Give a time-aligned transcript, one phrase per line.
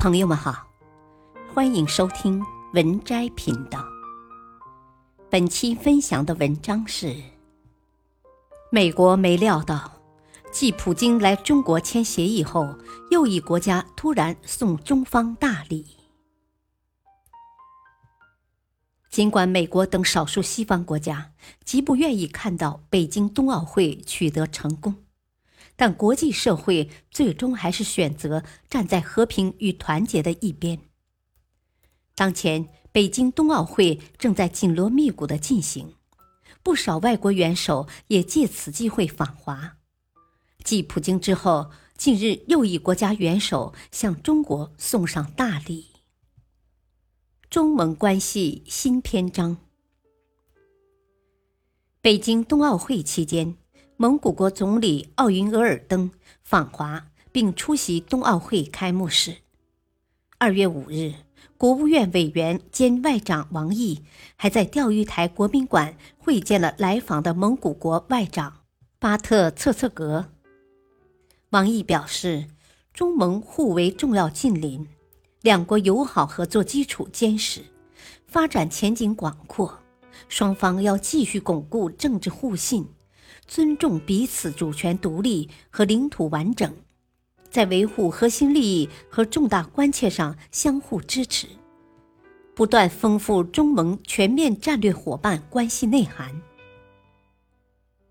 [0.00, 0.64] 朋友们好，
[1.52, 2.40] 欢迎收听
[2.72, 3.84] 文摘频道。
[5.28, 7.16] 本期分享的文章是：
[8.70, 10.00] 美国没料到，
[10.52, 12.78] 继普京来中国签协议后，
[13.10, 15.84] 又一国家突然送中方大礼。
[19.10, 21.32] 尽管美国等少数西方国家
[21.64, 24.94] 极不愿意看到北京冬奥会取得成功。
[25.80, 30.80] 但国际社会最终还是选择站在和平与团结的一边。
[32.16, 35.94] 当前，北京冬奥会正在紧锣密鼓的进行，
[36.64, 39.76] 不少外国元首也借此机会访华。
[40.64, 45.92] 继普京之后，近日又一国家元首向中国送上大礼。
[47.48, 49.58] 中蒙关系新篇章。
[52.00, 53.56] 北京冬奥会期间。
[54.00, 56.12] 蒙古国总理奥云额尔登
[56.44, 59.38] 访华，并出席冬奥会开幕式。
[60.38, 61.14] 二月五日，
[61.56, 64.04] 国务院委员兼外长王毅
[64.36, 68.60] 还在钓鱼台国宾馆会见了来访的蒙古国外长
[69.00, 70.26] 巴特策策格。
[71.50, 72.46] 王毅表示，
[72.94, 74.86] 中蒙互为重要近邻，
[75.42, 77.62] 两国友好合作基础坚实，
[78.28, 79.80] 发展前景广阔，
[80.28, 82.86] 双方要继续巩固政治互信。
[83.48, 86.70] 尊重彼此主权独立和领土完整，
[87.50, 91.48] 在维护核心利益和重大关切上相互支持，
[92.54, 96.42] 不断丰富中蒙全面战略伙伴关系内涵。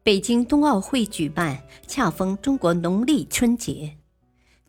[0.01, 3.95] 北京冬奥会举办恰逢中国农历春节，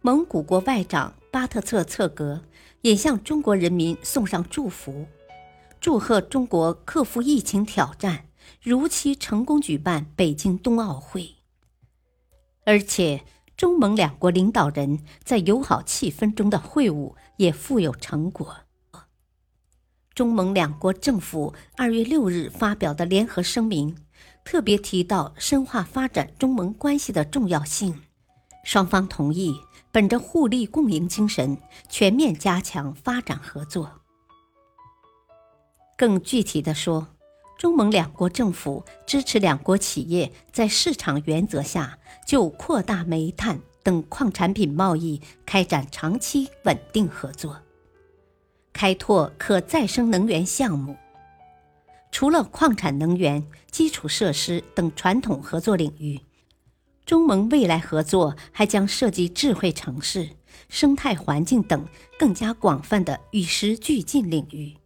[0.03, 2.43] 蒙古国外长巴特策策格
[2.83, 5.07] 也向中国人民送上祝福，
[5.81, 8.28] 祝贺中国克服疫情挑战。
[8.63, 11.37] 如期成功举办北京冬奥会，
[12.65, 13.25] 而且
[13.57, 18.57] 中蒙两国领导人在友好气氛中的会晤也富有成果。
[20.15, 23.97] 中蒙两国政府二月六日发表的联合声明，
[24.45, 28.03] 特别提到深化发展中蒙关系的重要性，
[28.65, 29.55] 双方同意
[29.93, 31.57] 本着互利共赢精神，
[31.89, 34.01] 全面加强发展合作。
[35.97, 37.09] 更具体的说，
[37.59, 47.61] 中蒙两国政府支持两国企业在市场原则下就扩大煤炭等矿产品贸易开展长期稳定合作，
[48.73, 50.97] 开拓可再生能源项目。
[52.13, 56.21] 除了矿产能源、基础设施等传统合作领域，
[57.05, 60.31] 中蒙未来合作还将涉及智慧城市、
[60.69, 61.87] 生态环境等
[62.19, 64.77] 更加广泛的与时俱进领域。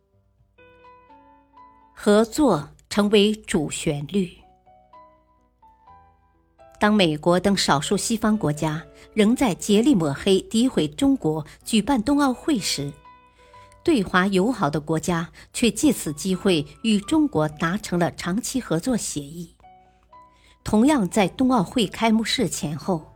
[2.05, 4.29] 合作成为主旋律。
[6.81, 12.93] 当美国等少数西方国家仍在竭力抹黑、诋毁中国举办冬奥会时，
[13.85, 19.55] 对华友好的国家却借此机会与中国达成了长期合作协议。
[20.65, 23.12] 同样在冬奥会开幕式前后，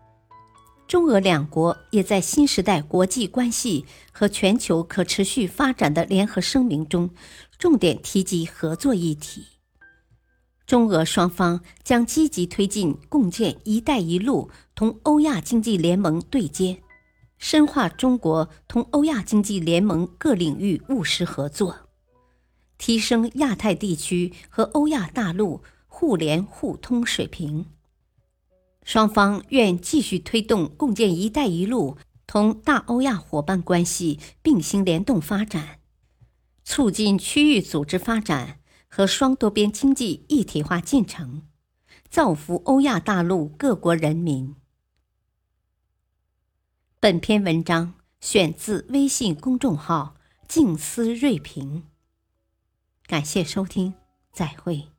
[0.88, 7.10] 中俄两国也在新时代国际关系和全球可持续发展的联合声明中。
[7.58, 9.46] 重点提及合作议题，
[10.66, 16.82] 中俄双方将积极推进共建“一带一路”同欧亚经济联盟对接，
[17.38, 21.88] 深化中国同欧亚经济联盟各领域务实合作，
[22.76, 27.64] 提升亚太地区和欧亚大陆互联互通水平。
[28.86, 35.80] 双方愿继续推动共建“一带一路”同大欧亚伙伴关系并行联动发展。
[36.62, 41.42] 促进区域组织发展和双多边经济一体化进程，
[42.08, 44.54] 造福欧亚大陆各国人民。
[47.00, 50.14] 本篇文章选自微信公众号
[50.46, 51.82] “静思睿评”，
[53.08, 53.94] 感谢收听，
[54.32, 54.95] 再会。